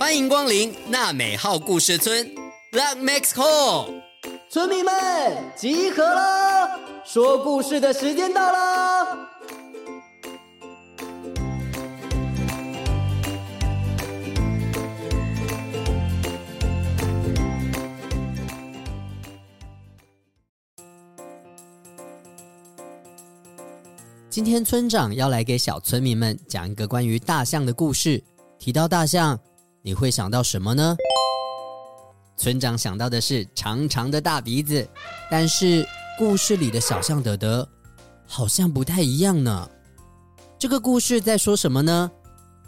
[0.00, 2.26] 欢迎光临娜美号故事村
[2.72, 4.00] ，Luck Makes Call，
[4.48, 4.94] 村民们
[5.54, 9.28] 集合了，说故事的时间到啦。
[24.30, 28.24] 今天村长要来给小村民们讲一个关于大象的故事。
[28.58, 29.38] 提到大象，
[29.82, 30.96] 你会想到什么呢？
[32.36, 34.86] 村长想到的是长长的大鼻子，
[35.30, 35.86] 但是
[36.18, 37.66] 故事里的小象德德
[38.26, 39.68] 好像不太一样呢。
[40.58, 42.10] 这个故事在说什么呢？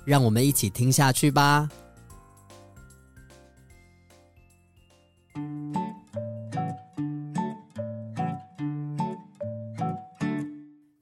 [0.05, 1.69] 让我们一起听下去吧。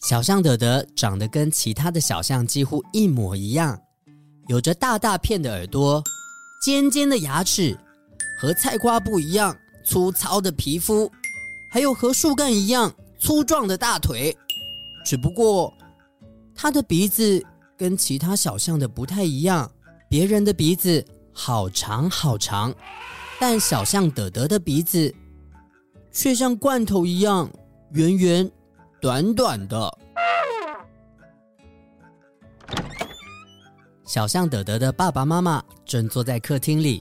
[0.01, 3.81] 小象德德长得跟其他的小象几乎一模一样，
[4.51, 6.03] 有着大大片的耳朵、
[6.61, 7.79] 尖尖的牙齿，
[8.37, 11.09] 和菜瓜布一样粗糙的皮肤，
[11.71, 14.37] 还有和树干一样粗壮的大腿。
[15.05, 15.73] 只不过，
[16.53, 17.41] 它的鼻子
[17.77, 19.71] 跟其他小象的不太一样，
[20.09, 22.75] 别人的鼻子好长好长，
[23.39, 25.15] 但小象德德的鼻子
[26.11, 27.49] 却像罐头一样
[27.93, 28.51] 圆圆。
[29.01, 29.99] 短短的，
[34.11, 37.01] 小象德德的爸爸妈妈正坐在客厅里，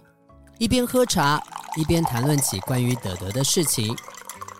[0.59, 1.43] 一边喝茶，
[1.75, 3.97] 一边谈论起关于德德的事情。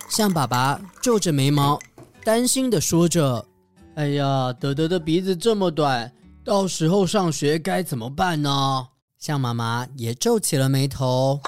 [0.09, 1.79] 象爸爸皱着眉毛，
[2.23, 3.45] 担心地说着
[3.93, 6.11] ：“哎呀，德德的鼻子这么短，
[6.43, 8.87] 到时候上学该怎么办呢？”
[9.19, 11.39] 象妈妈也皱起了眉头：“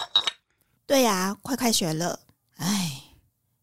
[0.86, 2.19] 对呀，快开学了，
[2.58, 3.02] 哎，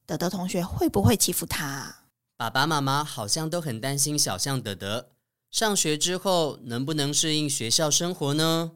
[0.05, 1.99] 德德同学会不会欺负他？”
[2.37, 5.11] 爸爸妈妈好像都很担心小象德德
[5.51, 8.73] 上学之后能不能适应学校生活呢？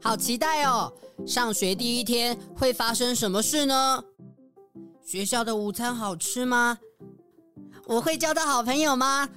[0.00, 0.92] 好期待哦！
[1.26, 4.04] 上学第一天会发生什么事呢？
[5.04, 6.78] 学校的午餐好吃吗？
[7.86, 9.28] 我会交到好朋友吗？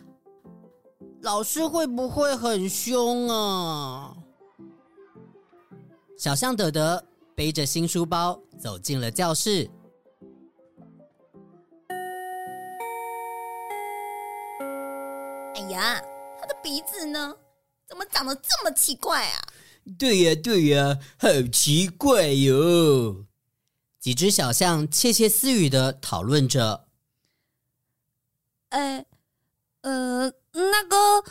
[1.21, 4.15] 老师会不会很凶啊？
[6.17, 7.03] 小象德德。
[7.35, 9.69] 背着新书包走进了教室。
[15.59, 16.01] 哎呀，
[16.39, 17.35] 他的鼻子呢？
[17.85, 19.41] 怎么长得这么奇怪啊？
[19.97, 23.25] 对呀，对呀，好奇怪哟！
[23.99, 26.87] 几只小象窃窃私语的讨论着。
[28.69, 29.05] 哎，
[29.81, 31.25] 呃，那个，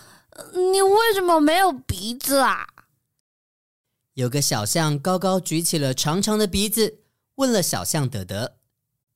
[0.72, 2.66] 你为什么没有鼻子啊？
[4.12, 7.00] 有个小象高高举起了长长的鼻子，
[7.36, 8.58] 问了小象德德。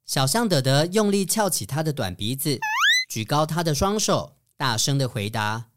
[0.06, 2.59] 小象德德用力翘起他的短鼻子，
[3.11, 5.71] 举高他的双手，大声的回答：“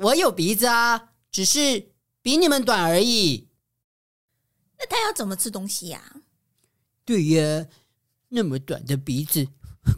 [0.00, 1.92] 我有鼻子啊，只是
[2.22, 3.50] 比你们短而已。”
[4.80, 6.22] 那他要怎么吃东西呀？
[7.04, 7.66] 对呀，
[8.28, 9.46] 那么短的鼻子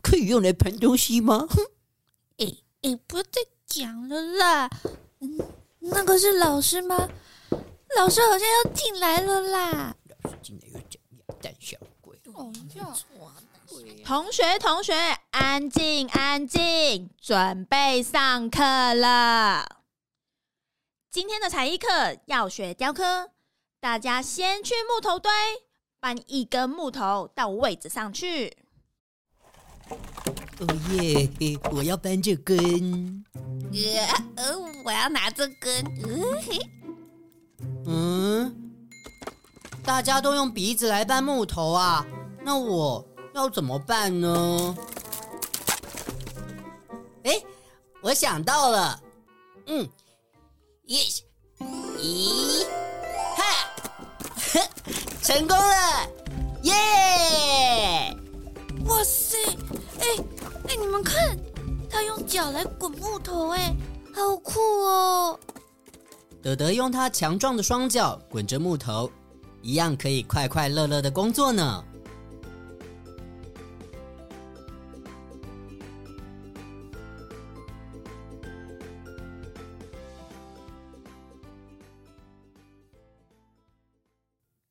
[0.02, 1.46] 可以用来喷东西吗？
[2.38, 2.52] 哎
[2.82, 4.68] 哎，不要再讲了啦！
[5.20, 5.38] 嗯，
[5.78, 7.08] 那个是老师吗？
[7.96, 9.96] 老师好像要进来了啦！
[10.24, 12.20] 老师进来又讲鸭蛋小鬼。
[12.34, 12.98] 哦哟，
[14.04, 14.92] 同学同学，
[15.40, 18.60] 安静安静，准备上课
[18.92, 19.82] 了。
[21.12, 21.86] 今天的才艺课
[22.26, 23.30] 要学雕刻，
[23.78, 25.30] 大家先去木头堆
[26.00, 28.56] 搬一根木头到位置上去。
[29.88, 31.30] 哦耶！
[31.70, 33.24] 我要搬这根。
[34.34, 35.84] 呃，我要拿这根。
[37.86, 38.72] 嗯，
[39.84, 42.04] 大家都用鼻子来搬木头啊，
[42.42, 44.76] 那我要怎么办呢？
[48.08, 48.98] 我想到了，
[49.66, 49.86] 嗯，
[50.86, 50.96] 一，
[51.98, 52.64] 一，
[53.36, 53.44] 哈，
[54.54, 54.60] 呵，
[55.22, 56.08] 成功了，
[56.62, 58.16] 耶！
[58.86, 59.36] 哇塞，
[60.00, 60.06] 哎
[60.68, 61.36] 哎，你们看，
[61.90, 63.76] 他用脚来滚木头，哎，
[64.14, 65.38] 好酷哦！
[66.42, 69.10] 德德用他强壮的双脚滚着木头，
[69.60, 71.84] 一样可以快快乐乐的工作呢。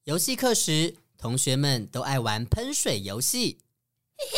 [0.07, 3.57] 游戏课时，同学们都爱玩喷水游戏。
[4.17, 4.37] 嘿嘿，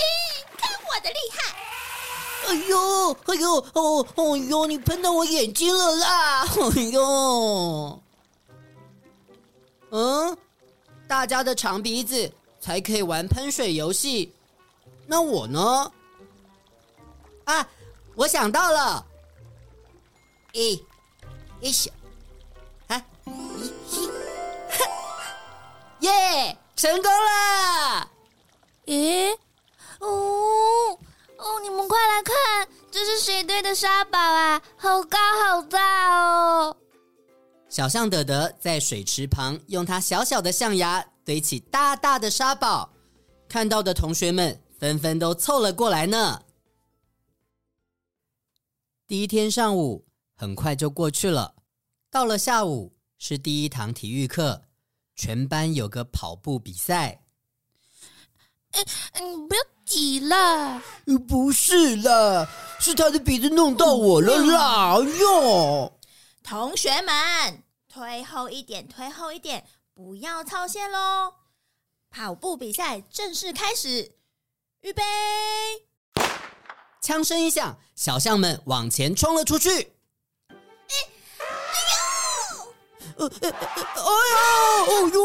[0.57, 1.54] 看我的厉害！
[2.48, 6.42] 哎呦，哎呦，哦，哦呦，你喷到我眼睛了啦！
[6.44, 8.01] 哎呦，
[9.92, 10.36] 嗯，
[11.07, 14.33] 大家的长鼻子才可以玩喷水游戏，
[15.06, 15.92] 那我呢？
[17.44, 17.69] 啊，
[18.15, 19.06] 我想到了，
[20.54, 20.83] 一，
[21.62, 21.92] 一小，
[26.01, 28.10] 耶，成功了！
[28.86, 29.36] 咦，
[30.00, 30.98] 哦
[31.38, 34.62] 哦，你们快来看，这是谁堆的沙堡啊？
[34.78, 36.78] 好高好大哦！
[37.69, 42.90] 小象德德在水池旁，用它小小的象牙堆起大大的沙堡，
[43.48, 46.42] 看到的同学们纷纷都凑了过来呢。
[49.06, 50.06] 第一天上午
[50.36, 51.56] 很快就过去了，
[52.10, 54.63] 到了下午是第一堂体育课，
[55.19, 57.25] 全班有个跑步比赛。
[58.71, 58.81] 哎，
[59.19, 60.81] 你不要挤了！
[61.27, 62.48] 不是啦，
[62.80, 64.98] 是他的鼻子弄到我了啦！
[65.19, 66.00] 哟。
[66.42, 71.33] 同学们，推后一点，推后一点，不要超线喽！
[72.10, 74.13] 跑步比赛正式开始，
[74.80, 75.04] 预备！
[77.01, 79.92] 枪声一响，小象们往前冲了出去。
[83.19, 83.25] 呦！
[83.42, 83.51] 呃，哎
[84.31, 84.38] 呀，
[84.88, 85.19] 哦呦！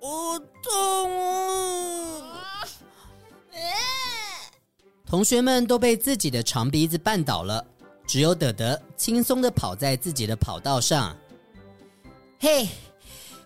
[0.00, 0.68] 好痛
[2.32, 2.32] 啊！
[5.06, 7.64] 同学们都被自己的长鼻子绊倒了。
[8.06, 11.16] 只有德德轻松地跑在自己的跑道上，
[12.38, 12.68] 嘿，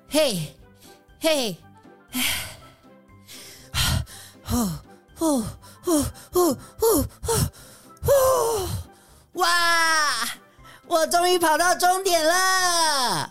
[0.09, 0.57] 嘿，
[1.21, 1.57] 嘿，
[2.11, 2.25] 哎，
[4.43, 4.57] 呼
[5.15, 5.41] 呼
[5.85, 6.03] 呼
[6.33, 7.45] 呼呼呼
[8.03, 8.11] 呼！
[9.35, 10.27] 哇，
[10.89, 13.31] 我终于跑到终点了！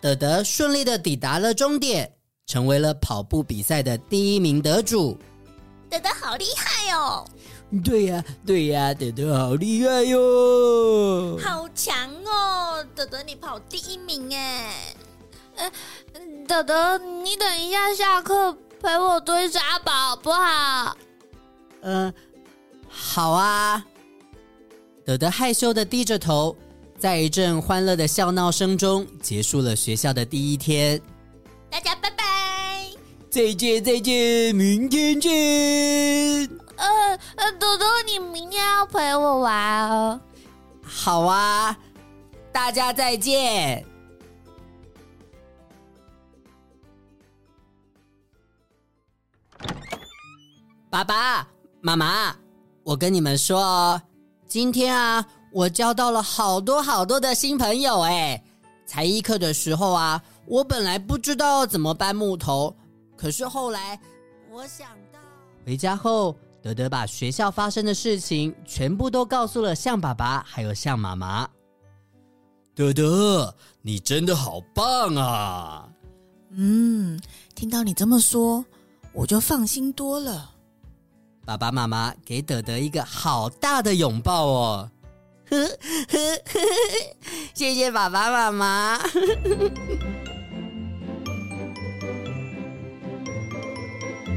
[0.00, 2.12] 德德顺利的抵达了终点，
[2.46, 5.18] 成为了跑步比赛的第一名得主。
[5.90, 7.24] 德德好厉害哦！
[7.84, 11.38] 对呀，对呀，德德好厉害哟！
[11.42, 14.94] 好强哦，德德你跑第一名哎！
[15.56, 15.70] 呃，
[16.46, 20.96] 德德，你等一下下课陪我堆沙堡好不好？
[21.82, 22.14] 嗯、呃，
[22.88, 23.84] 好啊。
[25.04, 26.56] 德德害羞的低着头，
[26.96, 31.00] 在一阵欢乐的笑闹声中结束了学校的第一天。
[31.68, 32.88] 大家拜拜！
[33.28, 35.32] 再见再见，明天见。
[36.76, 40.20] 呃呃，朵朵，你明天要陪我玩哦。
[40.82, 41.76] 好啊，
[42.52, 43.84] 大家再见。
[50.90, 51.48] 爸爸
[51.80, 52.36] 妈妈，
[52.84, 54.00] 我跟你们说，
[54.52, 58.38] 今天啊，我交到了好多好多的新朋友哎。
[58.84, 62.76] 才艺课的时候啊，我本来不知道怎么搬木头，
[63.16, 63.98] 可是后来
[64.50, 65.18] 我想到，
[65.64, 66.36] 回家后。
[66.60, 71.48] 德德把学校发生的事情全部都告诉了象爸爸，还有象妈妈。
[72.74, 75.88] 德德，你真的好棒啊！
[76.50, 77.18] 嗯，
[77.54, 78.62] 听到你这么说，
[79.14, 80.50] 我就放心多了。
[81.44, 84.88] 爸爸妈妈给德德一个好大的拥抱哦！
[85.50, 86.60] 呵呵呵，
[87.52, 89.00] 谢谢爸爸妈妈。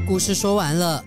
[0.06, 1.04] 故事说完了。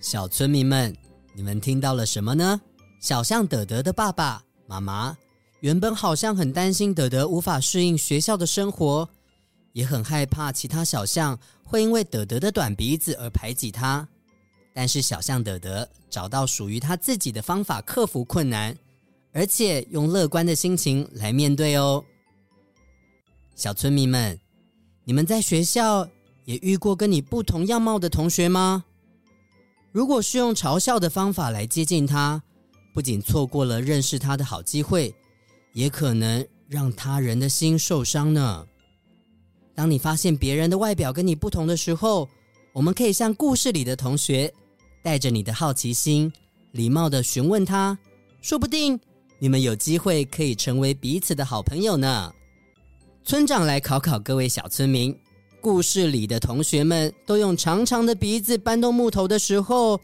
[0.00, 0.94] 小村民们，
[1.34, 2.60] 你们听到了什么呢？
[3.00, 5.16] 小象德德的爸爸妈妈
[5.60, 9.08] 原本好像很担心德德无法适应学校的生活，
[9.72, 14.06] 也很害怕其他小象会因为德德的短鼻子而排挤他。
[14.78, 18.78] 但是小象德德找到属于他自己的方法克服困难，
[19.32, 22.04] 而且用乐观的心情来面对哦。
[23.56, 24.38] 小村民们，
[25.02, 26.08] 你们在学校
[26.44, 28.84] 也遇过跟你不同样貌的同学吗？
[29.90, 32.40] 如果是用嘲笑的方法来接近他，
[32.94, 35.12] 不仅错过了认识他的好机会，
[35.72, 38.64] 也可能让他人的心受伤呢。
[39.74, 42.28] 当你发现别人的外表跟你不同的时候，
[42.72, 44.54] 我们可以像故事里的同学，
[45.02, 46.32] 带着你的好奇心，
[46.72, 47.98] 礼貌地询问他，
[48.40, 48.98] 说不定
[49.38, 52.32] 你们有机会可以成为彼此的好朋友呢。
[53.24, 55.16] 村长来考考各位小村民。
[55.60, 60.00] 故事里的同学们都用长长的鼻子搬动木头的时候，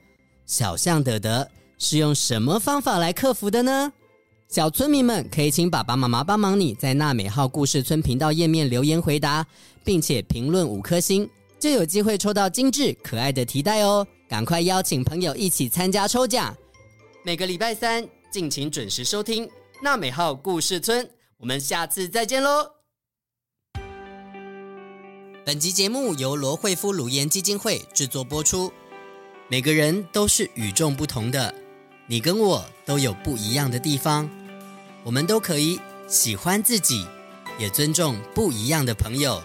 [0.47, 1.49] 小象德德
[1.79, 3.93] 是用什么方法来克服的呢？
[4.49, 9.47] 小村民们可以请爸爸妈妈帮忙你在娜美号故事村频道页面留言回答，
[9.85, 11.29] 并且评论五颗星，
[11.61, 14.05] 就有机会抽到精致可爱的提袋哦！
[14.35, 16.53] 赶快邀请朋友一起参加抽奖，
[17.23, 19.49] 每个礼拜三敬请准时收听
[19.81, 22.69] 娜美号故事村，我们下次再见喽！
[25.47, 28.73] 本集节目由罗慧夫颅颜基金会制作播出。
[29.47, 31.55] 每个人都是与众不同的，
[32.09, 34.29] 你跟我都有不一样的地方，
[35.05, 37.07] 我们都可以喜欢自己，
[37.57, 39.41] 也尊重不一样的朋友。